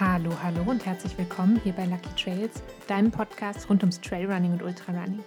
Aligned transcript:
Hallo, 0.00 0.32
hallo 0.42 0.62
und 0.66 0.84
herzlich 0.84 1.16
willkommen 1.16 1.60
hier 1.62 1.72
bei 1.72 1.84
Lucky 1.84 2.08
Trails, 2.20 2.64
deinem 2.88 3.12
Podcast 3.12 3.70
rund 3.70 3.80
ums 3.84 4.00
Trailrunning 4.00 4.54
und 4.54 4.62
Ultrarunning. 4.64 5.20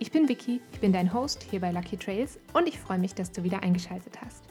Ich 0.00 0.12
bin 0.12 0.28
Vicky, 0.28 0.60
ich 0.70 0.80
bin 0.80 0.92
dein 0.92 1.14
Host 1.14 1.46
hier 1.50 1.60
bei 1.60 1.72
Lucky 1.72 1.96
Trails 1.96 2.38
und 2.52 2.68
ich 2.68 2.78
freue 2.78 2.98
mich, 2.98 3.14
dass 3.14 3.32
du 3.32 3.42
wieder 3.42 3.62
eingeschaltet 3.62 4.18
hast. 4.22 4.44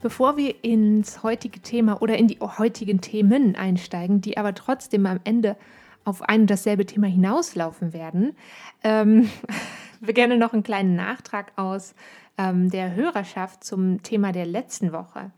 Bevor 0.00 0.38
wir 0.38 0.64
ins 0.64 1.22
heutige 1.22 1.60
Thema 1.60 2.00
oder 2.00 2.16
in 2.16 2.26
die 2.26 2.38
heutigen 2.40 3.02
Themen 3.02 3.54
einsteigen, 3.54 4.22
die 4.22 4.38
aber 4.38 4.54
trotzdem 4.54 5.04
am 5.04 5.20
Ende 5.24 5.58
auf 6.06 6.22
ein 6.22 6.42
und 6.42 6.50
dasselbe 6.50 6.86
Thema 6.86 7.06
hinauslaufen 7.06 7.92
werden, 7.92 8.34
ähm, 8.82 9.28
gerne 10.00 10.38
noch 10.38 10.54
einen 10.54 10.62
kleinen 10.62 10.96
Nachtrag 10.96 11.52
aus 11.56 11.94
ähm, 12.38 12.70
der 12.70 12.94
Hörerschaft 12.94 13.62
zum 13.62 14.02
Thema 14.02 14.32
der 14.32 14.46
letzten 14.46 14.90
Woche. 14.90 15.32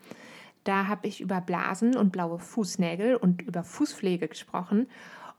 Da 0.67 0.89
habe 0.89 1.07
ich 1.07 1.21
über 1.21 1.41
Blasen 1.41 1.97
und 1.97 2.11
blaue 2.11 2.41
Fußnägel 2.41 3.15
und 3.15 3.41
über 3.43 3.63
Fußpflege 3.63 4.27
gesprochen. 4.27 4.89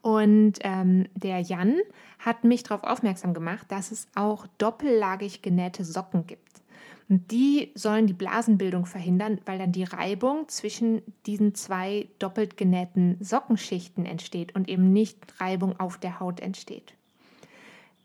Und 0.02 0.60
ähm, 0.62 1.08
der 1.16 1.42
Jan 1.42 1.76
hat 2.20 2.46
mich 2.46 2.64
darauf 2.64 2.84
aufmerksam 2.84 3.34
gemacht, 3.34 3.66
dass 3.70 3.92
es 3.92 4.08
auch 4.16 4.48
doppellagig 4.58 5.42
genähte 5.42 5.84
Socken 5.84 6.28
gibt. 6.28 6.62
Und 7.10 7.30
die 7.32 7.72
sollen 7.76 8.08
die 8.08 8.14
Blasenbildung 8.14 8.86
verhindern, 8.86 9.42
weil 9.46 9.58
dann 9.58 9.74
die 9.74 9.84
Reibung 9.84 10.48
zwischen 10.48 11.02
diesen 11.26 11.56
zwei 11.56 12.08
doppelt 12.20 12.56
genähten 12.56 13.18
Sockenschichten 13.20 14.06
entsteht 14.06 14.56
und 14.56 14.70
eben 14.70 14.94
nicht 14.94 15.18
Reibung 15.42 15.78
auf 15.78 15.98
der 15.98 16.22
Haut 16.22 16.40
entsteht. 16.40 16.94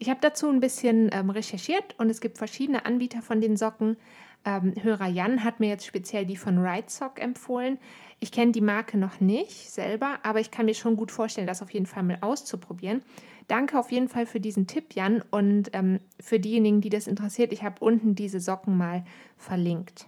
Ich 0.01 0.11
habe 0.11 0.19
dazu 0.21 0.49
ein 0.49 0.59
bisschen 0.59 1.09
ähm, 1.13 1.31
recherchiert 1.31 1.95
und 1.99 2.11
es 2.11 2.21
gibt 2.21 2.39
verschiedene 2.39 2.85
Anbieter 2.85 3.23
von 3.23 3.41
den 3.41 3.57
Socken. 3.57 3.97
Ähm, 4.45 4.75
Hörer 4.81 5.07
Jan 5.07 5.45
hat 5.45 5.61
mir 5.61 5.69
jetzt 5.69 5.87
speziell 5.87 6.27
die 6.27 6.37
von 6.37 6.59
Right 6.59 6.91
Sock 6.91 7.21
empfohlen. 7.21 7.79
Ich 8.21 8.33
kenne 8.33 8.53
die 8.53 8.61
Marke 8.61 8.99
noch 8.99 9.21
nicht 9.21 9.71
selber, 9.71 10.19
aber 10.23 10.41
ich 10.41 10.51
kann 10.51 10.67
mir 10.67 10.75
schon 10.75 10.97
gut 10.97 11.11
vorstellen, 11.11 11.47
das 11.47 11.63
auf 11.63 11.73
jeden 11.73 11.87
Fall 11.87 12.03
mal 12.03 12.19
auszuprobieren. 12.21 13.03
Danke 13.49 13.79
auf 13.79 13.91
jeden 13.91 14.09
Fall 14.09 14.27
für 14.27 14.41
diesen 14.41 14.67
Tipp, 14.67 14.95
Jan. 14.95 15.23
Und 15.31 15.71
ähm, 15.73 15.99
für 16.21 16.39
diejenigen, 16.39 16.81
die 16.81 16.91
das 16.91 17.07
interessiert, 17.07 17.53
ich 17.53 17.63
habe 17.63 17.85
unten 17.85 18.15
diese 18.15 18.41
Socken 18.41 18.77
mal 18.77 19.05
verlinkt. 19.37 20.07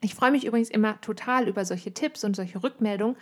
Ich 0.00 0.14
freue 0.14 0.30
mich 0.30 0.46
übrigens 0.46 0.70
immer 0.70 1.00
total 1.00 1.48
über 1.48 1.64
solche 1.64 1.92
Tipps 1.92 2.24
und 2.24 2.36
solche 2.36 2.62
Rückmeldungen 2.62 3.16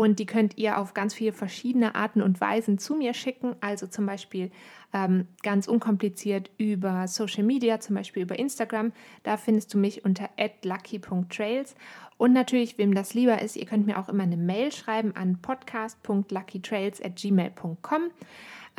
und 0.00 0.18
die 0.18 0.24
könnt 0.24 0.56
ihr 0.56 0.78
auf 0.78 0.94
ganz 0.94 1.12
viele 1.12 1.34
verschiedene 1.34 1.94
Arten 1.94 2.22
und 2.22 2.40
Weisen 2.40 2.78
zu 2.78 2.94
mir 2.94 3.12
schicken. 3.12 3.54
Also 3.60 3.86
zum 3.86 4.06
Beispiel 4.06 4.50
ähm, 4.94 5.28
ganz 5.42 5.68
unkompliziert 5.68 6.50
über 6.56 7.06
Social 7.06 7.42
Media, 7.42 7.80
zum 7.80 7.96
Beispiel 7.96 8.22
über 8.22 8.38
Instagram. 8.38 8.92
Da 9.24 9.36
findest 9.36 9.74
du 9.74 9.78
mich 9.78 10.06
unter 10.06 10.30
lucky.trails. 10.62 11.74
Und 12.16 12.32
natürlich, 12.32 12.78
wem 12.78 12.94
das 12.94 13.12
lieber 13.12 13.42
ist, 13.42 13.56
ihr 13.56 13.66
könnt 13.66 13.86
mir 13.86 13.98
auch 13.98 14.08
immer 14.08 14.22
eine 14.22 14.38
Mail 14.38 14.72
schreiben 14.72 15.14
an 15.14 15.38
podcast.luckytrails.gmail.com. 15.42 18.02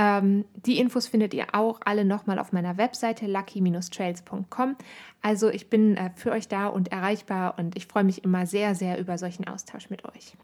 Ähm, 0.01 0.45
die 0.55 0.79
Infos 0.79 1.07
findet 1.07 1.31
ihr 1.35 1.53
auch 1.53 1.79
alle 1.85 2.05
nochmal 2.05 2.39
auf 2.39 2.53
meiner 2.53 2.77
Webseite 2.77 3.27
lucky-trails.com. 3.27 4.75
Also 5.21 5.49
ich 5.49 5.69
bin 5.69 5.95
äh, 5.95 6.09
für 6.15 6.31
euch 6.31 6.47
da 6.47 6.65
und 6.65 6.91
erreichbar 6.91 7.59
und 7.59 7.77
ich 7.77 7.85
freue 7.85 8.03
mich 8.03 8.23
immer 8.23 8.47
sehr, 8.47 8.73
sehr 8.73 8.97
über 8.97 9.19
solchen 9.19 9.47
Austausch 9.47 9.91
mit 9.91 10.03
euch. 10.05 10.35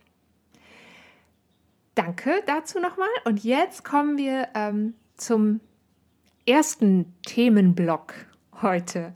Danke 1.96 2.44
dazu 2.46 2.80
nochmal. 2.80 3.08
Und 3.26 3.44
jetzt 3.44 3.84
kommen 3.84 4.20
wir 4.20 4.50
ähm, 4.54 4.94
zum 5.16 5.60
ersten 6.46 7.16
Themenblock 7.26 8.14
heute. 8.62 9.16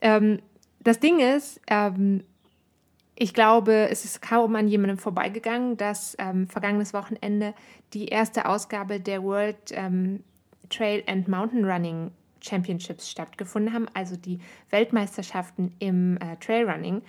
Ähm, 0.00 0.40
das 0.80 0.98
Ding 0.98 1.20
ist, 1.20 1.60
ähm, 1.66 2.24
ich 3.16 3.32
glaube, 3.32 3.88
es 3.90 4.04
ist 4.04 4.22
kaum 4.22 4.56
an 4.56 4.68
jemandem 4.68 4.98
vorbeigegangen, 4.98 5.76
dass 5.76 6.16
ähm, 6.18 6.48
vergangenes 6.48 6.92
Wochenende 6.94 7.54
die 7.92 8.08
erste 8.08 8.46
Ausgabe 8.46 8.98
der 8.98 9.22
World 9.22 9.56
ähm, 9.70 10.24
Trail 10.68 11.02
and 11.06 11.28
Mountain 11.28 11.64
Running 11.64 12.10
Championships 12.40 13.10
stattgefunden 13.10 13.72
haben, 13.72 13.86
also 13.94 14.16
die 14.16 14.38
Weltmeisterschaften 14.70 15.72
im 15.78 16.18
äh, 16.18 16.36
Trailrunning. 16.36 17.02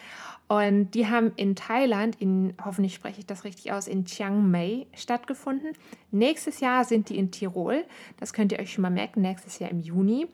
Und 0.48 0.92
die 0.92 1.08
haben 1.08 1.32
in 1.36 1.56
Thailand, 1.56 2.16
in, 2.22 2.54
hoffentlich 2.64 2.94
spreche 2.94 3.20
ich 3.20 3.26
das 3.26 3.44
richtig 3.44 3.72
aus, 3.72 3.88
in 3.88 4.06
Chiang 4.06 4.50
Mai 4.50 4.86
stattgefunden. 4.94 5.74
Nächstes 6.12 6.60
Jahr 6.60 6.86
sind 6.86 7.10
die 7.10 7.18
in 7.18 7.32
Tirol. 7.32 7.84
Das 8.20 8.32
könnt 8.32 8.52
ihr 8.52 8.60
euch 8.60 8.72
schon 8.72 8.84
mal 8.84 8.92
merken, 8.92 9.22
nächstes 9.22 9.60
Jahr 9.60 9.72
im 9.72 9.82
Juni. 9.82 10.28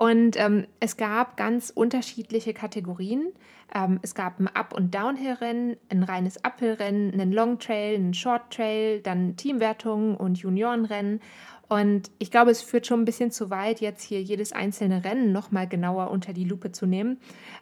Und 0.00 0.40
ähm, 0.40 0.66
es 0.80 0.96
gab 0.96 1.36
ganz 1.36 1.68
unterschiedliche 1.68 2.54
Kategorien. 2.54 3.34
Ähm, 3.74 3.98
es 4.00 4.14
gab 4.14 4.40
ein 4.40 4.48
Up- 4.48 4.72
und 4.72 4.94
Downhill-Rennen, 4.94 5.76
ein 5.90 6.02
reines 6.04 6.42
Uphill-Rennen, 6.42 7.12
einen 7.12 7.32
Long 7.32 7.58
Trail, 7.58 7.96
einen 7.96 8.14
Short 8.14 8.50
Trail, 8.50 9.02
dann 9.02 9.36
Teamwertungen 9.36 10.16
und 10.16 10.38
Juniorenrennen. 10.38 11.20
Und 11.68 12.10
ich 12.18 12.30
glaube, 12.30 12.50
es 12.50 12.62
führt 12.62 12.86
schon 12.86 13.02
ein 13.02 13.04
bisschen 13.04 13.30
zu 13.30 13.50
weit, 13.50 13.82
jetzt 13.82 14.02
hier 14.02 14.22
jedes 14.22 14.52
einzelne 14.52 15.04
Rennen 15.04 15.32
nochmal 15.32 15.68
genauer 15.68 16.10
unter 16.10 16.32
die 16.32 16.44
Lupe 16.44 16.72
zu 16.72 16.86
nehmen. 16.86 17.18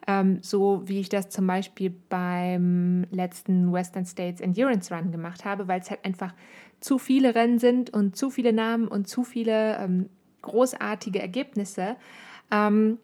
Ähm, 0.07 0.39
so 0.41 0.83
wie 0.85 1.01
ich 1.01 1.09
das 1.09 1.31
zum 1.31 1.45
Beispiel 1.49 1.93
beim 2.09 3.05
letzten 3.11 3.73
Western 3.73 4.07
States 4.07 4.41
Endurance 4.41 4.95
Run 4.95 5.11
gemacht 5.11 5.45
habe, 5.45 5.67
weil 5.67 5.81
es 5.81 5.91
halt 5.91 6.05
einfach 6.05 6.35
zu 6.79 6.99
viele 6.99 7.35
Rennen 7.35 7.59
sind 7.59 7.91
und 7.91 8.15
zu 8.15 8.31
viele 8.31 8.53
Namen 8.53 8.87
und 8.87 9.09
zu 9.09 9.25
viele 9.25 9.77
ähm, 9.79 10.09
großartige 10.43 11.21
Ergebnisse. 11.21 11.97
Ähm, 12.51 12.99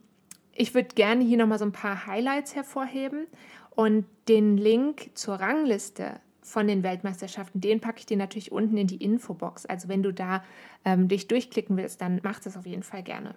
ich 0.52 0.74
würde 0.74 0.94
gerne 0.94 1.24
hier 1.24 1.38
nochmal 1.38 1.58
so 1.58 1.64
ein 1.64 1.72
paar 1.72 2.06
Highlights 2.06 2.54
hervorheben 2.54 3.26
und 3.70 4.06
den 4.28 4.56
Link 4.56 5.10
zur 5.14 5.34
Rangliste 5.34 6.20
von 6.42 6.68
den 6.68 6.82
Weltmeisterschaften, 6.82 7.60
den 7.60 7.80
packe 7.80 8.00
ich 8.00 8.06
dir 8.06 8.18
natürlich 8.18 8.52
unten 8.52 8.76
in 8.76 8.86
die 8.86 9.02
Infobox. 9.02 9.66
Also 9.66 9.88
wenn 9.88 10.02
du 10.02 10.12
da 10.12 10.44
ähm, 10.84 11.08
dich 11.08 11.26
durchklicken 11.26 11.76
willst, 11.76 12.00
dann 12.00 12.20
mach 12.22 12.38
das 12.38 12.56
auf 12.56 12.66
jeden 12.66 12.82
Fall 12.82 13.02
gerne. 13.02 13.34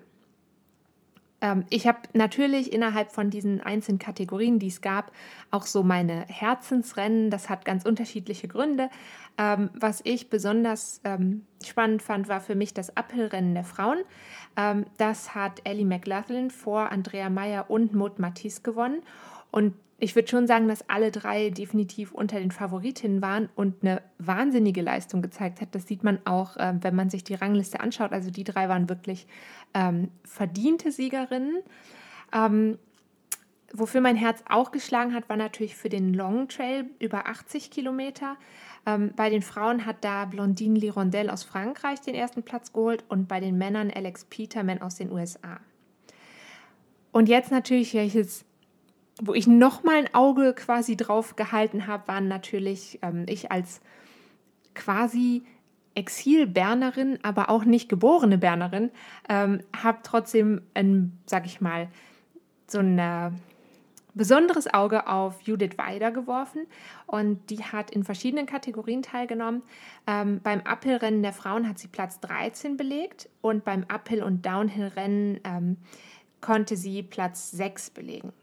Ähm, 1.42 1.66
ich 1.70 1.88
habe 1.88 2.00
natürlich 2.14 2.74
innerhalb 2.74 3.12
von 3.12 3.30
diesen 3.30 3.62
einzelnen 3.62 4.00
Kategorien, 4.00 4.60
die 4.60 4.68
es 4.68 4.82
gab, 4.82 5.12
auch 5.52 5.66
so 5.66 5.84
meine 5.84 6.26
Herzensrennen. 6.28 7.30
Das 7.30 7.50
hat 7.50 7.66
ganz 7.66 7.86
unterschiedliche 7.86 8.48
Gründe. 8.48 8.90
Ähm, 9.38 9.70
was 9.74 10.02
ich 10.04 10.30
besonders 10.30 11.02
ähm, 11.04 11.46
spannend 11.64 12.02
fand, 12.02 12.28
war 12.28 12.42
für 12.42 12.56
mich 12.56 12.74
das 12.74 12.96
Uphill-Rennen 12.96 13.54
der 13.54 13.64
Frauen. 13.64 14.00
Das 14.98 15.36
hat 15.36 15.62
Ellie 15.66 15.86
McLaughlin 15.86 16.50
vor 16.50 16.92
Andrea 16.92 17.30
Meyer 17.30 17.70
und 17.70 17.94
Maud 17.94 18.18
Matisse 18.18 18.64
gewonnen. 18.64 19.04
Und 19.52 19.76
ich 20.00 20.16
würde 20.16 20.28
schon 20.28 20.46
sagen, 20.46 20.68
dass 20.68 20.88
alle 20.90 21.12
drei 21.12 21.50
definitiv 21.50 22.12
unter 22.12 22.40
den 22.40 22.52
Favoritinnen 22.52 23.22
waren 23.22 23.50
und 23.56 23.84
eine 23.84 24.04
wahnsinnige 24.20 24.82
Leistung 24.82 25.24
gezeigt 25.24 25.60
hat. 25.60 25.74
Das 25.74 25.88
sieht 25.88 26.04
man 26.04 26.20
auch, 26.26 26.56
äh, 26.58 26.76
wenn 26.82 26.96
man 26.96 27.10
sich 27.10 27.24
die 27.24 27.34
Rangliste 27.34 27.80
anschaut. 27.80 28.12
Also 28.12 28.30
die 28.30 28.44
drei 28.44 28.70
waren 28.70 28.90
wirklich 28.90 29.26
ähm, 29.74 30.10
verdiente 30.24 30.92
Siegerinnen. 30.92 31.64
Ähm, 32.32 32.78
wofür 33.74 34.02
mein 34.02 34.16
Herz 34.16 34.44
auch 34.48 34.72
geschlagen 34.72 35.16
hat, 35.16 35.30
war 35.30 35.38
natürlich 35.38 35.76
für 35.76 35.90
den 35.90 36.14
Long 36.14 36.48
Trail 36.48 36.86
über 37.00 37.28
80 37.28 37.72
Kilometer. 37.72 38.38
Ähm, 38.86 39.14
bei 39.16 39.32
den 39.32 39.42
Frauen 39.42 39.88
hat 39.88 40.04
da 40.04 40.26
Blondine 40.26 40.78
Lirondelle 40.78 41.34
aus 41.34 41.44
Frankreich 41.44 42.02
den 42.02 42.14
ersten 42.14 42.44
Platz 42.44 42.72
geholt 42.72 43.04
und 43.10 43.28
bei 43.28 43.40
den 43.40 43.58
Männern 43.58 43.90
Alex 43.90 44.26
Peterman 44.26 44.80
aus 44.80 44.96
den 44.96 45.12
USA. 45.12 45.60
Und 47.12 47.30
jetzt 47.30 47.50
natürlich, 47.50 47.96
welches 47.96 48.46
wo 49.22 49.34
ich 49.34 49.48
noch 49.48 49.84
mal 49.84 49.96
ein 49.96 50.14
Auge 50.14 50.54
quasi 50.54 50.96
drauf 50.96 51.36
gehalten 51.36 51.88
habe, 51.88 52.08
waren 52.08 52.28
natürlich 52.28 53.00
ähm, 53.02 53.26
ich 53.28 53.52
als 53.52 53.82
quasi 54.76 55.44
Exil-Bernerin, 55.96 57.20
aber 57.24 57.50
auch 57.50 57.66
nicht 57.66 57.90
geborene 57.90 58.38
Bernerin, 58.38 58.92
ähm, 59.28 59.62
habe 59.76 60.00
trotzdem, 60.04 60.62
ein, 60.76 61.18
sag 61.26 61.48
ich 61.48 61.60
mal, 61.60 61.88
so 62.68 62.80
ein 62.80 63.00
äh, 63.00 63.32
besonderes 64.14 64.72
Auge 64.72 65.08
auf 65.08 65.42
Judith 65.42 65.78
Weider 65.78 66.12
geworfen 66.12 66.68
und 67.08 67.50
die 67.50 67.64
hat 67.64 67.92
in 67.92 68.04
verschiedenen 68.04 68.46
Kategorien 68.46 69.02
teilgenommen. 69.02 69.64
Ähm, 70.06 70.42
beim 70.44 70.62
Uphill-Rennen 70.62 71.24
der 71.24 71.34
Frauen 71.34 71.68
hat 71.68 71.80
sie 71.80 71.88
Platz 71.88 72.20
13 72.20 72.78
belegt 72.78 73.30
und 73.42 73.64
beim 73.64 73.84
Uphill- 73.88 74.24
und 74.24 74.46
Downhill-Rennen 74.46 75.40
ähm, 75.44 75.78
konnte 76.42 76.78
sie 76.78 77.02
Platz 77.02 77.52
6 77.52 77.92
belegen. 77.92 78.34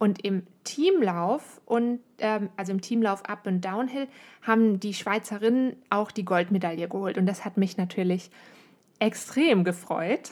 Und 0.00 0.24
im 0.24 0.46
Teamlauf 0.64 1.60
und 1.66 2.00
ähm, 2.20 2.48
also 2.56 2.72
im 2.72 2.80
Teamlauf 2.80 3.22
Up 3.26 3.46
und 3.46 3.62
Downhill 3.62 4.08
haben 4.40 4.80
die 4.80 4.94
Schweizerinnen 4.94 5.76
auch 5.90 6.10
die 6.10 6.24
Goldmedaille 6.24 6.88
geholt. 6.88 7.18
Und 7.18 7.26
das 7.26 7.44
hat 7.44 7.58
mich 7.58 7.76
natürlich 7.76 8.30
extrem 8.98 9.62
gefreut. 9.62 10.30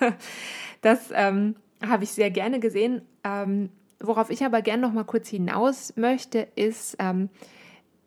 das 0.82 1.10
ähm, 1.14 1.56
habe 1.82 2.04
ich 2.04 2.10
sehr 2.10 2.30
gerne 2.30 2.60
gesehen. 2.60 3.00
Ähm, 3.24 3.70
worauf 3.98 4.28
ich 4.28 4.44
aber 4.44 4.60
gerne 4.60 4.82
noch 4.82 4.92
mal 4.92 5.04
kurz 5.04 5.28
hinaus 5.28 5.96
möchte, 5.96 6.46
ist 6.54 6.96
ähm, 6.98 7.30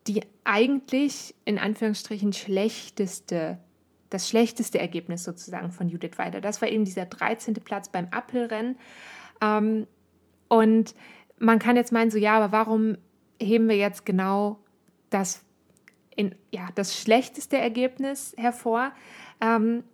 die 0.06 0.22
eigentlich 0.44 1.34
in 1.46 1.58
Anführungsstrichen 1.58 2.32
schlechteste 2.32 3.58
das 4.12 4.30
schlechteste 4.30 4.78
Ergebnis 4.78 5.24
sozusagen 5.24 5.72
von 5.72 5.90
Judith 5.90 6.18
Weider. 6.18 6.42
Das 6.42 6.62
war 6.62 6.70
eben 6.70 6.86
dieser 6.86 7.06
13. 7.06 7.56
Platz 7.56 7.90
beim 7.90 8.10
Uphill-Rennen. 8.12 8.78
Ähm, 9.42 9.88
und 10.52 10.96
man 11.40 11.60
kann 11.60 11.78
jetzt 11.78 11.94
meinen, 11.94 12.12
so 12.12 12.18
ja, 12.18 12.38
aber 12.38 12.52
warum 12.52 12.98
heben 13.42 13.70
wir 13.70 13.78
jetzt 13.78 14.06
genau 14.06 14.60
das 15.10 15.46
in 16.14 16.36
ja, 16.52 16.68
das 16.76 17.00
schlechteste 17.00 17.58
Ergebnis 17.58 18.36
hervor. 18.38 18.92
Ähm, 19.40 19.86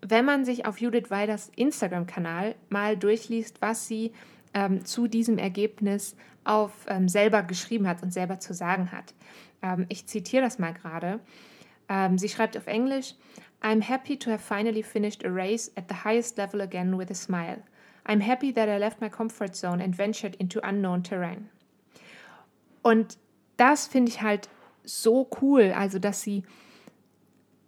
wenn 0.00 0.24
man 0.24 0.46
sich 0.46 0.64
auf 0.64 0.80
Judith 0.80 1.10
Weiders 1.10 1.52
Instagram-Kanal 1.56 2.54
mal 2.70 2.96
durchliest, 2.96 3.60
was 3.60 3.86
sie 3.86 4.12
ähm, 4.54 4.82
zu 4.86 5.08
diesem 5.08 5.36
Ergebnis 5.36 6.16
auf 6.42 6.72
ähm, 6.88 7.06
selber 7.10 7.42
geschrieben 7.42 7.86
hat 7.86 8.02
und 8.02 8.10
selber 8.10 8.40
zu 8.40 8.54
sagen 8.54 8.90
hat. 8.90 9.12
Ähm, 9.60 9.84
ich 9.90 10.06
zitiere 10.06 10.42
das 10.42 10.58
mal 10.58 10.72
gerade. 10.72 11.20
Ähm, 11.90 12.16
sie 12.16 12.30
schreibt 12.30 12.56
auf 12.56 12.66
Englisch: 12.66 13.14
I'm 13.60 13.82
happy 13.82 14.18
to 14.18 14.30
have 14.30 14.42
finally 14.42 14.82
finished 14.82 15.22
a 15.26 15.28
race 15.28 15.70
at 15.76 15.84
the 15.90 15.96
highest 16.02 16.38
level 16.38 16.62
again 16.62 16.98
with 16.98 17.10
a 17.10 17.14
smile. 17.14 17.62
I'm 18.08 18.20
happy 18.20 18.52
that 18.52 18.68
I 18.68 18.78
left 18.78 19.00
my 19.00 19.10
comfort 19.10 19.54
zone 19.54 19.82
and 19.82 19.96
ventured 19.96 20.34
into 20.36 20.60
unknown 20.60 21.02
terrain. 21.02 21.48
Und 22.82 23.18
das 23.56 23.86
finde 23.86 24.10
ich 24.10 24.22
halt 24.22 24.48
so 24.84 25.28
cool, 25.42 25.72
also 25.76 25.98
dass 25.98 26.22
sie 26.22 26.44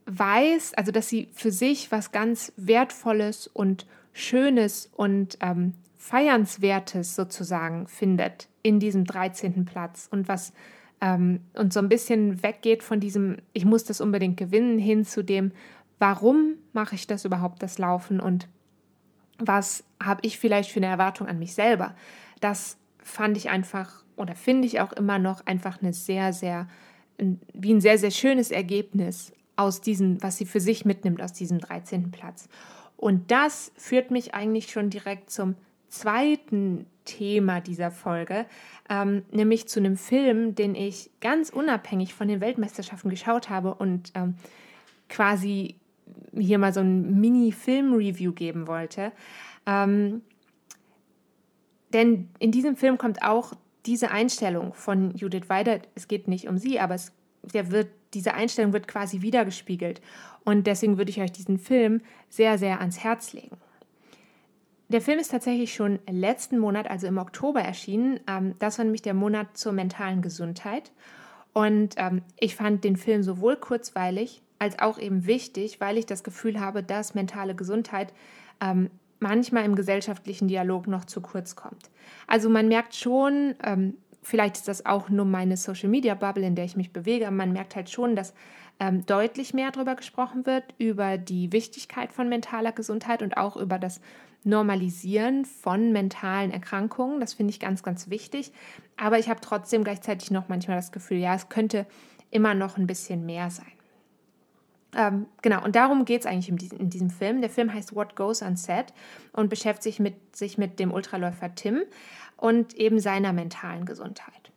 weiß, 0.07 0.75
also 0.75 0.93
dass 0.93 1.09
sie 1.09 1.29
für 1.33 1.53
sich 1.53 1.93
was 1.93 2.11
ganz 2.11 2.53
Wertvolles 2.57 3.47
und 3.47 3.87
Schönes 4.13 4.91
und 4.97 5.37
ähm, 5.41 5.75
Feiernswertes 5.99 7.15
sozusagen 7.15 7.87
findet 7.87 8.49
in 8.63 8.81
diesem 8.81 9.05
13. 9.05 9.67
Platz 9.67 10.09
und 10.11 10.27
was 10.27 10.53
ähm, 11.01 11.41
und 11.55 11.73
so 11.73 11.81
ein 11.81 11.89
bisschen 11.89 12.43
weggeht 12.43 12.83
von 12.83 13.01
diesem, 13.01 13.37
ich 13.53 13.65
muss 13.65 13.85
das 13.85 14.01
unbedingt 14.01 14.37
gewinnen, 14.37 14.79
hin 14.79 15.05
zu 15.05 15.23
dem, 15.23 15.53
warum 15.99 16.55
mache 16.73 16.95
ich 16.95 17.07
das 17.07 17.25
überhaupt, 17.25 17.63
das 17.63 17.79
Laufen 17.79 18.21
und 18.21 18.49
was 19.41 19.85
habe 20.03 20.21
ich 20.25 20.39
vielleicht 20.39 20.71
für 20.71 20.79
eine 20.81 20.87
Erwartung 20.87 21.27
an 21.27 21.39
mich 21.39 21.55
selber. 21.55 21.95
Das 22.41 22.77
fand 22.99 23.37
ich 23.37 23.51
einfach 23.51 24.05
oder 24.17 24.35
finde 24.35 24.67
ich 24.67 24.81
auch 24.81 24.93
immer 24.93 25.19
noch 25.19 25.47
einfach 25.47 25.81
eine 25.81 25.93
sehr, 25.93 26.33
sehr, 26.33 26.69
wie 27.19 27.73
ein 27.73 27.81
sehr, 27.81 27.99
sehr 27.99 28.11
schönes 28.11 28.51
Ergebnis 28.51 29.33
aus 29.57 29.81
diesem, 29.81 30.23
was 30.23 30.37
sie 30.37 30.47
für 30.47 30.61
sich 30.61 30.85
mitnimmt 30.85 31.23
aus 31.23 31.33
diesem 31.33 31.59
13. 31.59 32.11
Platz. 32.11 32.49
Und 32.97 33.31
das 33.31 33.73
führt 33.77 34.11
mich 34.11 34.35
eigentlich 34.35 34.71
schon 34.71 34.91
direkt 34.91 35.31
zum 35.31 35.55
zweiten 35.89 36.87
Thema 37.05 37.61
dieser 37.61 37.91
Folge, 37.91 38.47
ähm, 38.89 39.23
nämlich 39.33 39.69
zu 39.69 39.81
einem 39.81 39.97
Film, 39.97 40.55
den 40.55 40.75
ich 40.75 41.11
ganz 41.21 41.51
unabhängig 41.51 42.15
von 42.15 42.29
den 42.29 42.41
Weltmeisterschaften 42.41 43.11
geschaut 43.11 43.49
habe 43.49 43.75
und 43.75 44.13
ähm, 44.15 44.35
quasi 45.09 45.77
hier 46.37 46.59
mal 46.59 46.73
so 46.73 46.81
ein 46.81 47.21
Mini-Film-Review 47.21 48.33
geben 48.33 48.67
wollte. 48.67 49.12
Ähm, 49.67 50.23
denn 51.93 52.29
in 52.39 52.53
diesem 52.53 52.77
Film 52.77 52.99
kommt 52.99 53.23
auch 53.23 53.53
diese 53.87 54.11
Einstellung 54.11 54.75
von 54.75 55.15
Judith 55.17 55.49
Weider, 55.49 55.81
es 55.95 56.09
geht 56.09 56.29
nicht 56.29 56.49
um 56.49 56.59
sie, 56.59 56.79
aber 56.79 56.95
es, 56.95 57.12
der 57.55 57.71
wird, 57.71 57.89
diese 58.15 58.35
Einstellung 58.35 58.73
wird 58.73 58.89
quasi 58.89 59.23
wiedergespiegelt. 59.23 60.01
Und 60.45 60.67
deswegen 60.67 60.99
würde 60.99 61.11
ich 61.11 61.21
euch 61.21 61.33
diesen 61.33 61.59
Film 61.59 62.01
sehr, 62.29 62.59
sehr 62.59 62.81
ans 62.81 63.03
Herz 63.03 63.33
legen. 63.33 63.57
Der 64.89 65.01
Film 65.01 65.21
ist 65.21 65.31
tatsächlich 65.31 65.73
schon 65.73 66.01
letzten 66.11 66.59
Monat, 66.59 66.91
also 66.91 67.07
im 67.07 67.19
Oktober, 67.19 67.61
erschienen. 67.61 68.21
Ähm, 68.27 68.55
das 68.59 68.79
war 68.79 68.85
nämlich 68.85 69.03
der 69.03 69.15
Monat 69.15 69.57
zur 69.57 69.73
mentalen 69.73 70.21
Gesundheit. 70.21 70.91
Und 71.53 71.95
ähm, 71.97 72.23
ich 72.39 72.57
fand 72.57 72.85
den 72.85 72.97
Film 72.97 73.23
sowohl 73.23 73.57
kurzweilig 73.57 74.43
als 74.61 74.79
auch 74.79 74.99
eben 74.99 75.27
wichtig, 75.27 75.81
weil 75.81 75.99
ich 75.99 76.07
das 76.07 76.23
Gefühl 76.23 76.61
habe, 76.61 76.85
dass 76.85 77.15
mentale 77.15 77.57
Gesundheit 77.57 78.12
ähm, 78.61 78.91
manchmal 79.19 79.65
im 79.65 79.75
gesellschaftlichen 79.75 80.49
Dialog 80.49 80.87
noch 80.87 81.05
zu 81.05 81.21
kurz 81.21 81.57
kommt. 81.57 81.91
Also 82.27 82.49
man 82.49 82.69
merkt 82.69 82.95
schon, 82.95 83.55
ähm, 83.65 83.95
vielleicht 84.23 84.57
ist 84.57 84.69
das 84.69 84.87
auch 84.87 85.09
nur 85.09 85.25
meine 85.25 85.57
Social-Media-Bubble, 85.57 86.47
in 86.47 86.55
der 86.55 86.67
ich 86.67 86.77
mich 86.77 86.93
bewege, 86.93 87.31
man 87.31 87.53
merkt 87.53 87.75
halt 87.75 87.91
schon, 87.91 88.15
dass 88.15 88.35
ähm, 88.79 89.05
deutlich 89.07 89.55
mehr 89.55 89.71
darüber 89.71 89.95
gesprochen 89.95 90.47
wird, 90.47 90.65
über 90.79 91.19
die 91.19 91.53
Wichtigkeit 91.53 92.12
von 92.12 92.29
mentaler 92.29 92.73
Gesundheit 92.73 93.23
und 93.23 93.37
auch 93.37 93.57
über 93.57 93.79
das 93.79 94.01
Normalisieren 94.43 95.45
von 95.45 95.93
mentalen 95.93 96.51
Erkrankungen. 96.51 97.21
Das 97.21 97.35
finde 97.35 97.51
ich 97.51 97.61
ganz, 97.61 97.83
ganz 97.83 98.09
wichtig. 98.09 98.53
Aber 98.97 99.19
ich 99.19 99.29
habe 99.29 99.41
trotzdem 99.43 99.85
gleichzeitig 99.85 100.31
noch 100.31 100.49
manchmal 100.49 100.77
das 100.77 100.93
Gefühl, 100.93 101.19
ja, 101.19 101.35
es 101.35 101.51
könnte 101.51 101.87
immer 102.31 102.55
noch 102.55 102.79
ein 102.79 102.87
bisschen 102.87 103.27
mehr 103.27 103.51
sein. 103.51 103.80
Ähm, 104.97 105.27
genau, 105.43 105.65
und 105.65 105.77
darum 105.77 106.05
geht 106.05 106.21
es 106.21 106.27
eigentlich 106.27 106.49
in 106.49 106.57
diesem, 106.57 106.79
in 106.79 106.91
diesem, 106.91 107.11
Film. 107.11 107.41
Der 107.41 107.51
Film 107.51 107.73
heißt 107.73 107.95
What 107.95 108.17
Goes 108.17 108.43
Unsaid 108.43 108.93
und 109.33 109.49
beschäftigt 109.49 109.83
sich 109.83 110.01
mit, 110.01 110.37
sich 110.37 110.59
mit 110.59 110.81
dem 110.81 110.93
Ultraläufer 110.93 111.55
Tim 111.55 111.83
und 112.37 112.75
eben 112.75 112.99
seiner 112.99 113.33
mentalen 113.33 113.85
Gesundheit. 113.85 114.51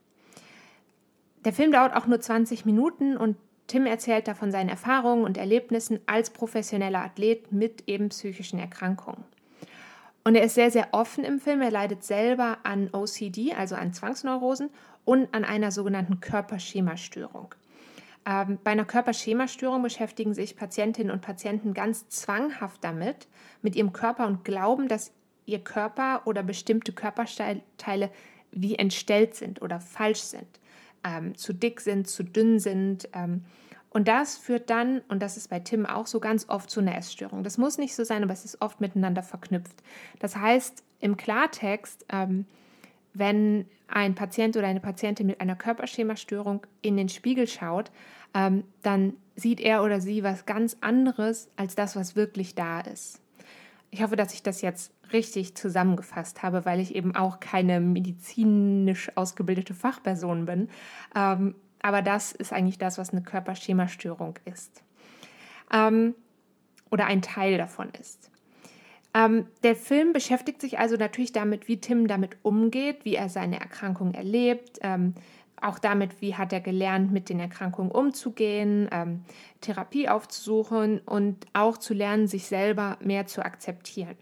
Der 1.45 1.53
Film 1.53 1.71
dauert 1.71 1.95
auch 1.95 2.07
nur 2.07 2.19
20 2.19 2.65
Minuten 2.65 3.17
und 3.17 3.37
Tim 3.67 3.85
erzählt 3.85 4.27
da 4.27 4.33
von 4.33 4.51
seinen 4.51 4.69
Erfahrungen 4.69 5.23
und 5.23 5.37
Erlebnissen 5.37 5.99
als 6.05 6.29
professioneller 6.29 7.03
Athlet 7.03 7.51
mit 7.51 7.83
eben 7.87 8.09
psychischen 8.09 8.59
Erkrankungen. 8.59 9.23
Und 10.23 10.35
er 10.35 10.43
ist 10.43 10.55
sehr, 10.55 10.71
sehr 10.71 10.89
offen 10.91 11.23
im 11.23 11.39
Film. 11.39 11.61
Er 11.61 11.71
leidet 11.71 12.03
selber 12.03 12.59
an 12.63 12.89
OCD, 12.93 13.53
also 13.53 13.75
an 13.75 13.93
Zwangsneurosen 13.93 14.69
und 15.05 15.33
an 15.33 15.43
einer 15.43 15.71
sogenannten 15.71 16.21
Körperschemastörung. 16.21 17.53
Ähm, 18.25 18.57
bei 18.63 18.71
einer 18.71 18.85
Körperschemastörung 18.85 19.81
beschäftigen 19.81 20.33
sich 20.33 20.55
Patientinnen 20.55 21.11
und 21.11 21.21
Patienten 21.21 21.73
ganz 21.73 22.07
zwanghaft 22.09 22.83
damit, 22.83 23.27
mit 23.61 23.75
ihrem 23.75 23.93
Körper 23.93 24.27
und 24.27 24.45
glauben, 24.45 24.87
dass 24.87 25.11
ihr 25.45 25.59
Körper 25.59 26.21
oder 26.25 26.43
bestimmte 26.43 26.93
Körperteile 26.93 28.09
wie 28.51 28.75
entstellt 28.75 29.35
sind 29.35 29.61
oder 29.61 29.79
falsch 29.79 30.21
sind, 30.21 30.47
ähm, 31.03 31.37
zu 31.37 31.53
dick 31.53 31.81
sind, 31.81 32.07
zu 32.07 32.23
dünn 32.23 32.59
sind. 32.59 33.09
Ähm, 33.13 33.43
und 33.89 34.07
das 34.07 34.37
führt 34.37 34.69
dann, 34.69 35.01
und 35.07 35.21
das 35.21 35.37
ist 35.37 35.49
bei 35.49 35.59
Tim 35.59 35.85
auch 35.85 36.07
so 36.07 36.19
ganz 36.19 36.49
oft 36.49 36.69
zu 36.69 36.79
einer 36.79 36.97
Essstörung. 36.97 37.43
Das 37.43 37.57
muss 37.57 37.77
nicht 37.77 37.93
so 37.93 38.03
sein, 38.03 38.23
aber 38.23 38.33
es 38.33 38.45
ist 38.45 38.61
oft 38.61 38.81
miteinander 38.81 39.21
verknüpft. 39.21 39.83
Das 40.19 40.35
heißt, 40.35 40.83
im 40.99 41.17
Klartext, 41.17 42.05
ähm, 42.09 42.45
wenn 43.13 43.65
ein 43.87 44.15
Patient 44.15 44.57
oder 44.57 44.67
eine 44.67 44.79
Patientin 44.79 45.27
mit 45.27 45.39
einer 45.39 45.55
Körperschemastörung 45.55 46.65
in 46.81 46.97
den 46.97 47.09
Spiegel 47.09 47.47
schaut, 47.47 47.91
ähm, 48.33 48.63
dann 48.81 49.13
sieht 49.35 49.59
er 49.59 49.83
oder 49.83 50.01
sie 50.01 50.23
was 50.23 50.45
ganz 50.45 50.77
anderes 50.81 51.49
als 51.55 51.75
das, 51.75 51.95
was 51.95 52.15
wirklich 52.15 52.55
da 52.55 52.81
ist. 52.81 53.21
Ich 53.91 54.01
hoffe, 54.01 54.15
dass 54.15 54.33
ich 54.33 54.41
das 54.41 54.61
jetzt 54.61 54.91
richtig 55.11 55.55
zusammengefasst 55.55 56.41
habe, 56.41 56.65
weil 56.65 56.79
ich 56.79 56.95
eben 56.95 57.15
auch 57.15 57.39
keine 57.39 57.79
medizinisch 57.79 59.15
ausgebildete 59.15 59.75
Fachperson 59.75 60.45
bin. 60.45 60.69
Ähm, 61.15 61.55
aber 61.81 62.01
das 62.01 62.31
ist 62.31 62.53
eigentlich 62.53 62.79
das, 62.79 62.97
was 62.97 63.11
eine 63.11 63.21
Körperschemastörung 63.21 64.39
ist. 64.45 64.83
Ähm, 65.71 66.15
oder 66.89 67.05
ein 67.05 67.21
Teil 67.21 67.57
davon 67.57 67.89
ist. 67.99 68.31
Ähm, 69.13 69.47
der 69.63 69.75
Film 69.75 70.11
beschäftigt 70.11 70.59
sich 70.59 70.79
also 70.79 70.95
natürlich 70.95 71.31
damit, 71.31 71.67
wie 71.67 71.79
Tim 71.79 72.07
damit 72.07 72.37
umgeht, 72.41 73.05
wie 73.05 73.15
er 73.15 73.29
seine 73.29 73.59
Erkrankung 73.59 74.13
erlebt, 74.13 74.79
ähm, 74.81 75.13
auch 75.61 75.79
damit, 75.79 76.21
wie 76.21 76.35
hat 76.35 76.51
er 76.51 76.59
gelernt, 76.59 77.11
mit 77.11 77.29
den 77.29 77.39
Erkrankungen 77.39 77.91
umzugehen, 77.91 78.89
ähm, 78.91 79.23
Therapie 79.61 80.09
aufzusuchen 80.09 80.99
und 80.99 81.45
auch 81.53 81.77
zu 81.77 81.93
lernen, 81.93 82.27
sich 82.27 82.45
selber 82.45 82.97
mehr 83.01 83.27
zu 83.27 83.45
akzeptieren. 83.45 84.17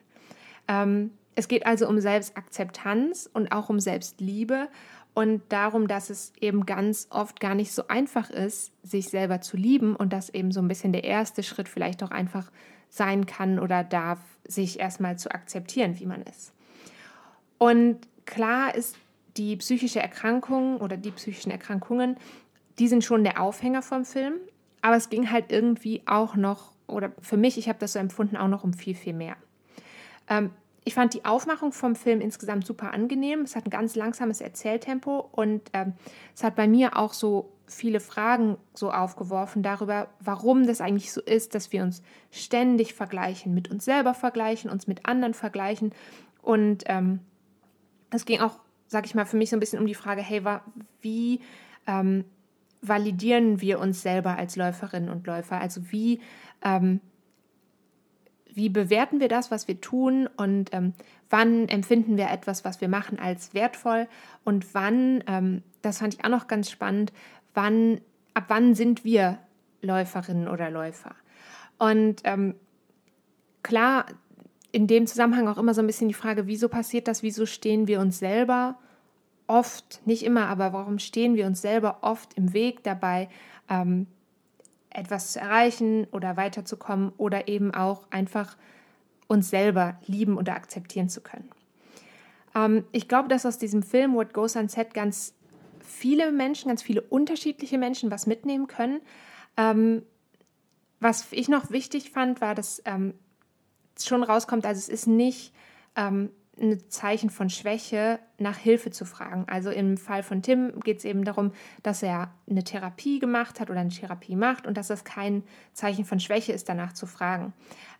Ähm, 0.67 1.11
es 1.35 1.47
geht 1.47 1.65
also 1.65 1.87
um 1.87 1.99
Selbstakzeptanz 1.99 3.29
und 3.33 3.51
auch 3.51 3.69
um 3.69 3.79
Selbstliebe 3.79 4.67
und 5.13 5.41
darum, 5.49 5.87
dass 5.87 6.09
es 6.09 6.33
eben 6.39 6.65
ganz 6.65 7.07
oft 7.09 7.39
gar 7.39 7.55
nicht 7.55 7.71
so 7.71 7.87
einfach 7.87 8.29
ist, 8.29 8.71
sich 8.83 9.09
selber 9.09 9.41
zu 9.41 9.57
lieben 9.57 9.95
und 9.95 10.13
dass 10.13 10.29
eben 10.29 10.51
so 10.51 10.61
ein 10.61 10.67
bisschen 10.67 10.93
der 10.93 11.03
erste 11.03 11.43
Schritt 11.43 11.67
vielleicht 11.67 12.03
auch 12.03 12.11
einfach 12.11 12.51
sein 12.91 13.25
kann 13.25 13.57
oder 13.57 13.83
darf, 13.83 14.19
sich 14.45 14.79
erstmal 14.79 15.17
zu 15.17 15.31
akzeptieren, 15.31 15.99
wie 15.99 16.05
man 16.05 16.21
ist. 16.23 16.51
Und 17.57 17.99
klar 18.25 18.75
ist 18.75 18.97
die 19.37 19.55
psychische 19.55 20.01
Erkrankung 20.01 20.77
oder 20.77 20.97
die 20.97 21.11
psychischen 21.11 21.51
Erkrankungen, 21.51 22.17
die 22.79 22.89
sind 22.89 23.03
schon 23.03 23.23
der 23.23 23.41
Aufhänger 23.41 23.81
vom 23.81 24.03
Film, 24.03 24.33
aber 24.81 24.97
es 24.97 25.09
ging 25.09 25.31
halt 25.31 25.51
irgendwie 25.51 26.03
auch 26.05 26.35
noch, 26.35 26.73
oder 26.87 27.11
für 27.21 27.37
mich, 27.37 27.57
ich 27.57 27.69
habe 27.69 27.79
das 27.79 27.93
so 27.93 27.99
empfunden, 27.99 28.35
auch 28.35 28.49
noch 28.49 28.65
um 28.65 28.73
viel, 28.73 28.95
viel 28.95 29.13
mehr. 29.13 29.37
Ähm, 30.27 30.51
ich 30.83 30.93
fand 30.93 31.13
die 31.13 31.23
Aufmachung 31.23 31.71
vom 31.71 31.95
Film 31.95 32.19
insgesamt 32.19 32.65
super 32.65 32.91
angenehm. 32.91 33.41
Es 33.41 33.55
hat 33.55 33.65
ein 33.65 33.69
ganz 33.69 33.95
langsames 33.95 34.41
Erzähltempo 34.41 35.29
und 35.31 35.61
ähm, 35.73 35.93
es 36.35 36.43
hat 36.43 36.55
bei 36.55 36.67
mir 36.67 36.97
auch 36.97 37.13
so 37.13 37.51
viele 37.73 37.99
Fragen 37.99 38.57
so 38.73 38.91
aufgeworfen 38.91 39.63
darüber, 39.63 40.09
warum 40.19 40.67
das 40.67 40.81
eigentlich 40.81 41.11
so 41.11 41.21
ist, 41.21 41.55
dass 41.55 41.71
wir 41.71 41.83
uns 41.83 42.03
ständig 42.31 42.93
vergleichen, 42.93 43.53
mit 43.53 43.69
uns 43.71 43.85
selber 43.85 44.13
vergleichen, 44.13 44.69
uns 44.69 44.87
mit 44.87 45.05
anderen 45.05 45.33
vergleichen. 45.33 45.93
Und 46.41 46.83
ähm, 46.87 47.19
es 48.11 48.25
ging 48.25 48.39
auch, 48.41 48.59
sag 48.87 49.05
ich 49.05 49.15
mal, 49.15 49.25
für 49.25 49.37
mich 49.37 49.49
so 49.49 49.55
ein 49.55 49.59
bisschen 49.59 49.79
um 49.79 49.87
die 49.87 49.95
Frage, 49.95 50.21
hey, 50.21 50.43
wie 51.01 51.39
ähm, 51.87 52.25
validieren 52.81 53.61
wir 53.61 53.79
uns 53.79 54.01
selber 54.01 54.37
als 54.37 54.55
Läuferinnen 54.55 55.09
und 55.09 55.27
Läufer? 55.27 55.59
Also 55.59 55.91
wie, 55.91 56.19
ähm, 56.63 56.99
wie 58.53 58.69
bewerten 58.69 59.19
wir 59.19 59.29
das, 59.29 59.51
was 59.51 59.67
wir 59.67 59.79
tun 59.79 60.27
und 60.37 60.73
ähm, 60.73 60.93
wann 61.29 61.69
empfinden 61.69 62.17
wir 62.17 62.29
etwas, 62.29 62.65
was 62.65 62.81
wir 62.81 62.89
machen, 62.89 63.19
als 63.19 63.53
wertvoll 63.53 64.07
und 64.43 64.73
wann, 64.73 65.23
ähm, 65.27 65.63
das 65.81 65.99
fand 65.99 66.15
ich 66.15 66.25
auch 66.25 66.29
noch 66.29 66.47
ganz 66.47 66.69
spannend, 66.69 67.13
wann 67.53 68.01
ab 68.33 68.45
wann 68.47 68.75
sind 68.75 69.03
wir 69.03 69.39
Läuferinnen 69.81 70.47
oder 70.47 70.69
Läufer? 70.69 71.15
Und 71.77 72.21
ähm, 72.23 72.55
klar, 73.63 74.05
in 74.71 74.87
dem 74.87 75.07
Zusammenhang 75.07 75.47
auch 75.47 75.57
immer 75.57 75.73
so 75.73 75.81
ein 75.81 75.87
bisschen 75.87 76.07
die 76.07 76.13
Frage, 76.13 76.47
wieso 76.47 76.69
passiert 76.69 77.07
das, 77.07 77.23
wieso 77.23 77.45
stehen 77.45 77.87
wir 77.87 77.99
uns 77.99 78.19
selber 78.19 78.77
oft, 79.47 80.01
nicht 80.05 80.23
immer, 80.23 80.47
aber 80.47 80.71
warum 80.71 80.97
stehen 80.99 81.35
wir 81.35 81.45
uns 81.45 81.61
selber 81.61 81.99
oft 82.01 82.35
im 82.35 82.53
Weg 82.53 82.83
dabei, 82.83 83.27
ähm, 83.69 84.07
etwas 84.89 85.33
zu 85.33 85.39
erreichen 85.39 86.07
oder 86.11 86.37
weiterzukommen 86.37 87.11
oder 87.17 87.47
eben 87.47 87.73
auch 87.73 88.07
einfach 88.11 88.55
uns 89.27 89.49
selber 89.49 89.97
lieben 90.05 90.37
oder 90.37 90.55
akzeptieren 90.55 91.09
zu 91.09 91.21
können. 91.21 91.49
Ähm, 92.55 92.85
ich 92.91 93.07
glaube, 93.07 93.29
dass 93.29 93.45
aus 93.45 93.57
diesem 93.57 93.83
Film 93.83 94.13
What 94.13 94.33
Goes 94.33 94.55
on 94.55 94.67
Set 94.67 94.93
ganz 94.93 95.33
viele 95.83 96.31
Menschen, 96.31 96.69
ganz 96.69 96.83
viele 96.83 97.01
unterschiedliche 97.01 97.77
Menschen 97.77 98.11
was 98.11 98.27
mitnehmen 98.27 98.67
können. 98.67 99.01
Ähm, 99.57 100.03
was 100.99 101.27
ich 101.31 101.49
noch 101.49 101.71
wichtig 101.71 102.11
fand, 102.11 102.41
war, 102.41 102.55
dass 102.55 102.81
ähm, 102.85 103.15
schon 103.99 104.23
rauskommt, 104.23 104.65
also 104.65 104.79
es 104.79 104.89
ist 104.89 105.07
nicht 105.07 105.53
ähm, 105.95 106.29
ein 106.59 106.79
Zeichen 106.89 107.29
von 107.29 107.49
Schwäche, 107.49 108.19
nach 108.37 108.57
Hilfe 108.57 108.91
zu 108.91 109.05
fragen. 109.05 109.45
Also 109.47 109.69
im 109.71 109.97
Fall 109.97 110.21
von 110.21 110.41
Tim 110.41 110.79
geht 110.81 110.99
es 110.99 111.05
eben 111.05 111.23
darum, 111.23 111.53
dass 111.81 112.03
er 112.03 112.31
eine 112.49 112.63
Therapie 112.63 113.19
gemacht 113.19 113.59
hat 113.59 113.69
oder 113.69 113.79
eine 113.79 113.89
Therapie 113.89 114.35
macht 114.35 114.67
und 114.67 114.77
dass 114.77 114.87
das 114.87 115.03
kein 115.03 115.43
Zeichen 115.73 116.05
von 116.05 116.19
Schwäche 116.19 116.53
ist, 116.53 116.69
danach 116.69 116.93
zu 116.93 117.07
fragen. 117.07 117.53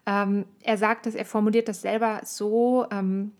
Ähm, 0.05 0.45
er 0.61 0.77
sagt, 0.77 1.05
dass 1.05 1.15
er 1.15 1.25
formuliert 1.25 1.67
das 1.67 1.81
selber 1.81 2.21
so 2.23 2.85
ähm, 2.91 3.31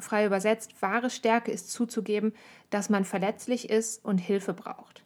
frei 0.00 0.26
übersetzt, 0.26 0.80
wahre 0.80 1.10
Stärke 1.10 1.50
ist 1.50 1.70
zuzugeben, 1.70 2.32
dass 2.70 2.90
man 2.90 3.04
verletzlich 3.04 3.70
ist 3.70 4.04
und 4.04 4.18
Hilfe 4.18 4.54
braucht. 4.54 5.02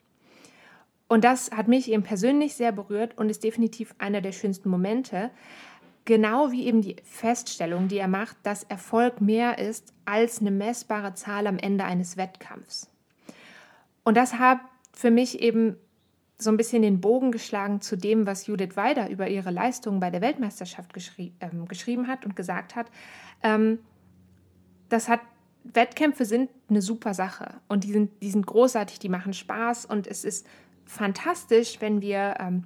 Und 1.09 1.25
das 1.25 1.51
hat 1.51 1.69
mich 1.69 1.91
eben 1.91 2.03
persönlich 2.03 2.55
sehr 2.55 2.73
berührt 2.73 3.17
und 3.19 3.29
ist 3.29 3.45
definitiv 3.45 3.95
einer 3.99 4.21
der 4.21 4.33
schönsten 4.33 4.69
Momente, 4.69 5.31
Genau 6.05 6.53
wie 6.53 6.67
eben 6.67 6.83
die 6.83 6.97
Feststellung, 7.03 7.89
die 7.89 7.97
er 7.97 8.09
macht, 8.09 8.37
dass 8.43 8.65
Erfolg 8.65 9.23
mehr 9.23 9.59
ist 9.59 9.95
als 10.05 10.41
eine 10.41 10.51
messbare 10.51 11.15
Zahl 11.15 11.47
am 11.47 11.57
Ende 11.57 11.85
eines 11.85 12.19
Wettkampfs. 12.19 12.91
Und 14.03 14.17
das 14.17 14.35
hat 14.35 14.61
für 14.93 15.11
mich 15.11 15.41
eben 15.41 15.77
so 16.39 16.51
ein 16.51 16.59
bisschen 16.59 16.83
den 16.83 17.01
Bogen 17.01 17.33
geschlagen 17.33 17.81
zu 17.81 17.97
dem, 17.97 18.27
was 18.27 18.47
Judith 18.47 18.77
Weider 18.77 19.09
über 19.09 19.29
ihre 19.29 19.51
Leistungen 19.51 19.99
bei 19.99 20.11
der 20.11 20.21
Weltmeisterschaft 20.21 20.93
geschrie 20.93 21.33
ähm, 21.41 21.67
geschrieben 21.69 22.07
hat 22.07 22.27
und 22.27 22.37
gesagt 22.37 22.77
hat. 22.77 22.91
Ähm, 23.43 23.79
das 24.89 25.09
hat 25.09 25.21
Wettkämpfe 25.65 26.27
sind 26.27 26.51
eine 26.69 26.83
super 26.83 27.15
Sache 27.15 27.55
und 27.69 27.85
die 27.85 27.93
sind, 27.93 28.11
die 28.23 28.31
sind 28.31 28.47
großartig, 28.47 28.99
die 28.99 29.09
machen 29.09 29.33
Spaß 29.33 29.87
und 29.87 30.07
es 30.07 30.25
ist 30.25 30.47
fantastisch, 30.85 31.81
wenn 31.81 32.03
wir 32.03 32.35
ähm, 32.39 32.65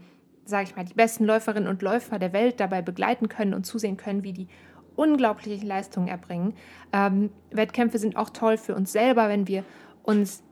sage 0.49 0.65
ich 0.65 0.77
mal, 0.77 0.85
die 0.85 0.95
besten 0.95 1.25
Läuferinnen 1.25 1.69
und 1.69 1.83
Läufer 1.83 2.19
der 2.19 2.33
Welt 2.33 2.59
dabei 2.59 2.81
begleiten 2.81 3.29
können 3.29 3.53
und 3.53 3.65
zusehen 3.65 3.99
können, 3.99 4.25
wie 4.25 4.33
die 4.33 4.49
unglaubliche 4.97 5.65
Leistungen 5.65 6.09
erbringen. 6.09 6.55
Ähm, 6.93 7.31
Wettkämpfe 7.51 7.99
sind 7.99 8.17
auch 8.17 8.31
toll 8.31 8.57
für 8.57 8.75
uns 8.75 8.91
selber, 8.91 9.29
wenn 9.29 9.47
wir 9.47 9.63
uns 10.03 10.43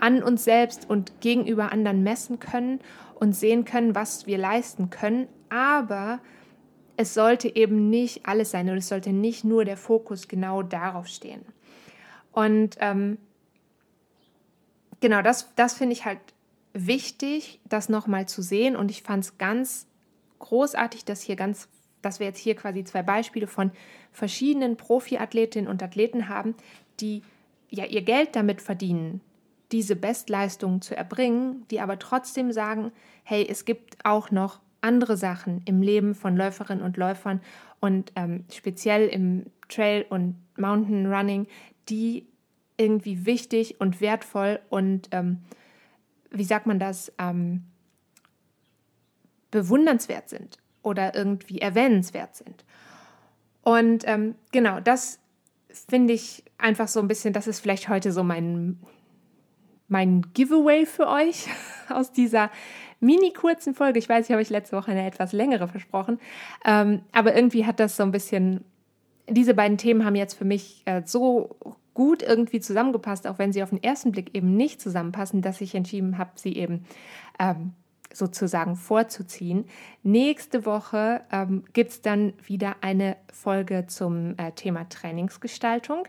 an 0.00 0.22
uns 0.22 0.44
selbst 0.44 0.88
und 0.88 1.20
gegenüber 1.20 1.72
anderen 1.72 2.02
messen 2.02 2.40
können 2.40 2.80
und 3.14 3.34
sehen 3.34 3.66
können, 3.66 3.94
was 3.94 4.26
wir 4.26 4.38
leisten 4.38 4.88
können. 4.88 5.28
Aber 5.50 6.20
es 6.98 7.14
sollte 7.14 7.54
eben 7.54 7.90
nicht 7.90 8.26
alles 8.26 8.50
sein 8.50 8.68
und 8.68 8.76
es 8.76 8.88
sollte 8.88 9.12
nicht 9.12 9.44
nur 9.44 9.64
der 9.64 9.76
Fokus 9.76 10.26
genau 10.26 10.64
darauf 10.64 11.06
stehen. 11.06 11.42
Und 12.32 12.76
ähm, 12.80 13.18
genau, 15.00 15.22
das, 15.22 15.54
das 15.54 15.74
finde 15.74 15.92
ich 15.92 16.04
halt 16.04 16.18
wichtig, 16.72 17.60
das 17.68 17.88
nochmal 17.88 18.26
zu 18.26 18.42
sehen. 18.42 18.74
Und 18.74 18.90
ich 18.90 19.04
fand 19.04 19.24
es 19.24 19.38
ganz 19.38 19.86
großartig, 20.40 21.04
dass 21.04 21.22
hier 21.22 21.36
ganz, 21.36 21.68
dass 22.02 22.18
wir 22.18 22.26
jetzt 22.26 22.40
hier 22.40 22.56
quasi 22.56 22.82
zwei 22.82 23.04
Beispiele 23.04 23.46
von 23.46 23.70
verschiedenen 24.10 24.76
Profiathletinnen 24.76 25.70
und 25.70 25.84
Athleten 25.84 26.28
haben, 26.28 26.56
die 26.98 27.22
ja 27.70 27.84
ihr 27.84 28.02
Geld 28.02 28.34
damit 28.34 28.60
verdienen, 28.60 29.20
diese 29.70 29.94
Bestleistungen 29.94 30.82
zu 30.82 30.96
erbringen, 30.96 31.64
die 31.70 31.78
aber 31.78 32.00
trotzdem 32.00 32.50
sagen, 32.50 32.90
hey, 33.22 33.46
es 33.48 33.64
gibt 33.64 34.04
auch 34.04 34.32
noch 34.32 34.58
andere 34.80 35.16
Sachen 35.16 35.62
im 35.64 35.82
Leben 35.82 36.14
von 36.14 36.36
Läuferinnen 36.36 36.84
und 36.84 36.96
Läufern 36.96 37.40
und 37.80 38.12
ähm, 38.16 38.44
speziell 38.52 39.08
im 39.08 39.46
Trail 39.68 40.06
und 40.08 40.36
Mountain 40.56 41.12
Running, 41.12 41.46
die 41.88 42.26
irgendwie 42.76 43.26
wichtig 43.26 43.80
und 43.80 44.00
wertvoll 44.00 44.60
und 44.70 45.08
ähm, 45.10 45.38
wie 46.30 46.44
sagt 46.44 46.66
man 46.66 46.78
das, 46.78 47.12
ähm, 47.18 47.64
bewundernswert 49.50 50.28
sind 50.28 50.58
oder 50.82 51.14
irgendwie 51.14 51.60
erwähnenswert 51.60 52.36
sind. 52.36 52.64
Und 53.62 54.06
ähm, 54.06 54.34
genau, 54.52 54.80
das 54.80 55.18
finde 55.70 56.14
ich 56.14 56.44
einfach 56.58 56.88
so 56.88 57.00
ein 57.00 57.08
bisschen, 57.08 57.32
das 57.32 57.46
ist 57.46 57.60
vielleicht 57.60 57.88
heute 57.88 58.12
so 58.12 58.22
mein, 58.22 58.78
mein 59.88 60.22
Giveaway 60.34 60.86
für 60.86 61.08
euch 61.08 61.48
aus 61.88 62.12
dieser 62.12 62.50
mini 63.00 63.32
kurzen 63.32 63.74
Folge. 63.74 63.98
Ich 63.98 64.08
weiß, 64.08 64.26
ich 64.26 64.32
habe 64.32 64.40
euch 64.40 64.50
letzte 64.50 64.76
Woche 64.76 64.90
eine 64.90 65.06
etwas 65.06 65.32
längere 65.32 65.68
versprochen, 65.68 66.18
ähm, 66.64 67.02
aber 67.12 67.34
irgendwie 67.34 67.66
hat 67.66 67.80
das 67.80 67.96
so 67.96 68.02
ein 68.02 68.12
bisschen, 68.12 68.64
diese 69.28 69.54
beiden 69.54 69.78
Themen 69.78 70.04
haben 70.04 70.16
jetzt 70.16 70.34
für 70.34 70.44
mich 70.44 70.82
äh, 70.84 71.02
so 71.04 71.56
gut 71.94 72.22
irgendwie 72.22 72.60
zusammengepasst, 72.60 73.26
auch 73.26 73.38
wenn 73.38 73.52
sie 73.52 73.62
auf 73.62 73.70
den 73.70 73.82
ersten 73.82 74.12
Blick 74.12 74.34
eben 74.34 74.56
nicht 74.56 74.80
zusammenpassen, 74.80 75.42
dass 75.42 75.60
ich 75.60 75.74
entschieden 75.74 76.16
habe, 76.16 76.30
sie 76.36 76.54
eben 76.54 76.84
ähm, 77.40 77.72
sozusagen 78.12 78.76
vorzuziehen. 78.76 79.64
Nächste 80.02 80.64
Woche 80.64 81.22
ähm, 81.32 81.64
gibt 81.72 81.90
es 81.90 82.00
dann 82.00 82.32
wieder 82.44 82.76
eine 82.82 83.16
Folge 83.32 83.86
zum 83.86 84.34
äh, 84.38 84.52
Thema 84.52 84.88
Trainingsgestaltung. 84.88 86.06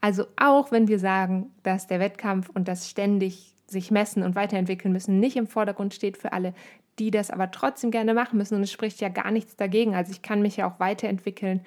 Also 0.00 0.26
auch 0.36 0.72
wenn 0.72 0.88
wir 0.88 0.98
sagen, 0.98 1.52
dass 1.62 1.86
der 1.86 2.00
Wettkampf 2.00 2.50
und 2.50 2.68
das 2.68 2.88
ständig 2.88 3.54
sich 3.70 3.90
messen 3.90 4.22
und 4.22 4.34
weiterentwickeln 4.34 4.92
müssen 4.92 5.20
nicht 5.20 5.36
im 5.36 5.46
Vordergrund 5.46 5.94
steht 5.94 6.16
für 6.16 6.32
alle, 6.32 6.54
die 6.98 7.10
das 7.10 7.30
aber 7.30 7.50
trotzdem 7.50 7.90
gerne 7.90 8.14
machen 8.14 8.36
müssen. 8.36 8.56
Und 8.56 8.62
es 8.62 8.72
spricht 8.72 9.00
ja 9.00 9.08
gar 9.08 9.30
nichts 9.30 9.56
dagegen. 9.56 9.94
Also 9.94 10.12
ich 10.12 10.22
kann 10.22 10.42
mich 10.42 10.56
ja 10.56 10.70
auch 10.70 10.80
weiterentwickeln 10.80 11.62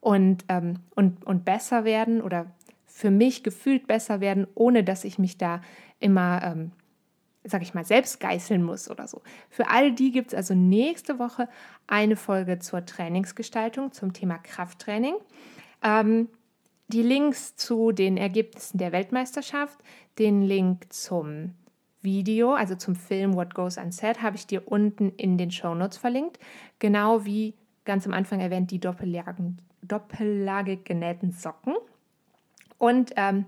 und, 0.00 0.44
ähm, 0.48 0.80
und, 0.94 1.26
und 1.26 1.44
besser 1.44 1.84
werden 1.84 2.22
oder 2.22 2.46
für 2.86 3.10
mich 3.10 3.42
gefühlt 3.42 3.86
besser 3.86 4.20
werden, 4.20 4.46
ohne 4.54 4.82
dass 4.82 5.04
ich 5.04 5.18
mich 5.18 5.38
da 5.38 5.60
immer, 6.00 6.42
ähm, 6.42 6.72
sag 7.44 7.62
ich 7.62 7.74
mal, 7.74 7.84
selbst 7.84 8.18
geißeln 8.20 8.62
muss 8.62 8.90
oder 8.90 9.06
so. 9.06 9.22
Für 9.50 9.68
all 9.68 9.92
die 9.92 10.10
gibt 10.10 10.28
es 10.28 10.34
also 10.34 10.54
nächste 10.54 11.18
Woche 11.18 11.48
eine 11.86 12.16
Folge 12.16 12.58
zur 12.58 12.84
Trainingsgestaltung 12.84 13.92
zum 13.92 14.12
Thema 14.12 14.38
Krafttraining. 14.38 15.14
Ähm, 15.82 16.28
die 16.88 17.02
Links 17.02 17.56
zu 17.56 17.92
den 17.92 18.16
Ergebnissen 18.16 18.78
der 18.78 18.92
Weltmeisterschaft, 18.92 19.78
den 20.18 20.42
Link 20.42 20.92
zum 20.92 21.54
Video, 22.00 22.54
also 22.54 22.74
zum 22.74 22.94
Film 22.94 23.34
What 23.34 23.54
Goes 23.54 23.76
Unsaid, 23.76 24.22
habe 24.22 24.36
ich 24.36 24.46
dir 24.46 24.66
unten 24.66 25.10
in 25.10 25.36
den 25.36 25.50
Show 25.50 25.74
Notes 25.74 25.98
verlinkt. 25.98 26.38
Genau 26.78 27.24
wie 27.24 27.54
ganz 27.84 28.06
am 28.06 28.14
Anfang 28.14 28.40
erwähnt, 28.40 28.70
die 28.70 28.80
doppellagig 28.80 30.84
genähten 30.84 31.32
Socken. 31.32 31.74
Und 32.78 33.12
ähm, 33.16 33.44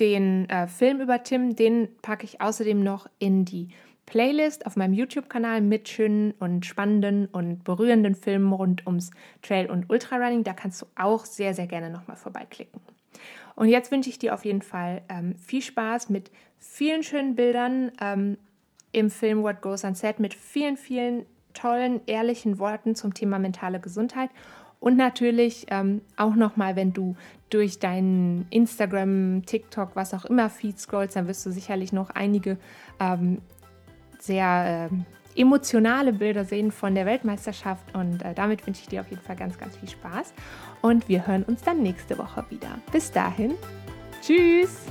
den 0.00 0.48
äh, 0.48 0.66
Film 0.66 1.00
über 1.00 1.22
Tim, 1.22 1.56
den 1.56 1.88
packe 2.02 2.24
ich 2.24 2.40
außerdem 2.40 2.82
noch 2.82 3.08
in 3.18 3.44
die 3.44 3.68
Playlist 4.06 4.66
auf 4.66 4.76
meinem 4.76 4.94
YouTube-Kanal 4.94 5.60
mit 5.60 5.88
schönen 5.88 6.32
und 6.38 6.64
spannenden 6.64 7.26
und 7.26 7.64
berührenden 7.64 8.14
Filmen 8.14 8.52
rund 8.52 8.86
ums 8.86 9.10
Trail- 9.42 9.70
und 9.70 9.90
Ultrarunning. 9.90 10.44
Da 10.44 10.52
kannst 10.52 10.82
du 10.82 10.86
auch 10.94 11.24
sehr, 11.24 11.54
sehr 11.54 11.66
gerne 11.66 11.90
nochmal 11.90 12.16
vorbeiklicken. 12.16 12.80
Und 13.56 13.68
jetzt 13.68 13.90
wünsche 13.90 14.10
ich 14.10 14.18
dir 14.18 14.34
auf 14.34 14.44
jeden 14.44 14.62
Fall 14.62 15.02
ähm, 15.08 15.34
viel 15.36 15.62
Spaß 15.62 16.10
mit 16.10 16.30
vielen 16.58 17.02
schönen 17.02 17.34
Bildern 17.34 17.90
ähm, 18.00 18.38
im 18.92 19.10
Film 19.10 19.42
What 19.42 19.60
Goes 19.60 19.80
Set, 19.80 20.20
mit 20.20 20.34
vielen, 20.34 20.76
vielen 20.76 21.26
tollen, 21.52 22.00
ehrlichen 22.06 22.58
Worten 22.58 22.94
zum 22.94 23.14
Thema 23.14 23.38
mentale 23.38 23.80
Gesundheit 23.80 24.30
und 24.78 24.96
natürlich 24.96 25.66
ähm, 25.70 26.02
auch 26.16 26.34
nochmal, 26.34 26.76
wenn 26.76 26.92
du 26.92 27.16
durch 27.50 27.78
deinen 27.78 28.46
Instagram, 28.50 29.44
TikTok, 29.46 29.90
was 29.94 30.14
auch 30.14 30.24
immer 30.24 30.50
Feed 30.50 30.80
scrollst, 30.80 31.16
dann 31.16 31.28
wirst 31.28 31.46
du 31.46 31.50
sicherlich 31.50 31.92
noch 31.92 32.10
einige 32.10 32.58
ähm, 32.98 33.38
sehr 34.18 34.90
äh, 34.90 35.40
emotionale 35.40 36.12
Bilder 36.12 36.44
sehen 36.44 36.72
von 36.72 36.94
der 36.94 37.06
Weltmeisterschaft. 37.06 37.94
Und 37.94 38.22
äh, 38.22 38.34
damit 38.34 38.66
wünsche 38.66 38.82
ich 38.82 38.88
dir 38.88 39.00
auf 39.00 39.10
jeden 39.10 39.22
Fall 39.22 39.36
ganz, 39.36 39.58
ganz 39.58 39.76
viel 39.76 39.88
Spaß. 39.88 40.34
Und 40.82 41.08
wir 41.08 41.26
hören 41.26 41.44
uns 41.44 41.62
dann 41.62 41.82
nächste 41.82 42.18
Woche 42.18 42.44
wieder. 42.50 42.78
Bis 42.90 43.12
dahin, 43.12 43.54
tschüss! 44.22 44.86